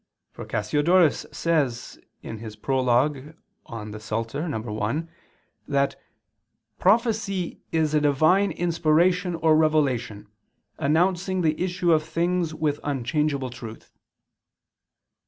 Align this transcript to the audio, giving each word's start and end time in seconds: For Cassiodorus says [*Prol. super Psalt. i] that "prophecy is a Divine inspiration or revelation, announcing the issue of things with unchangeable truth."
For 0.31 0.45
Cassiodorus 0.47 1.27
says 1.31 1.99
[*Prol. 2.23 2.51
super 3.21 3.99
Psalt. 3.99 4.35
i] 5.03 5.07
that 5.67 5.95
"prophecy 6.79 7.61
is 7.71 7.93
a 7.93 8.01
Divine 8.01 8.49
inspiration 8.51 9.35
or 9.35 9.55
revelation, 9.55 10.25
announcing 10.79 11.41
the 11.43 11.61
issue 11.63 11.91
of 11.93 12.01
things 12.03 12.51
with 12.51 12.79
unchangeable 12.83 13.51
truth." 13.51 13.91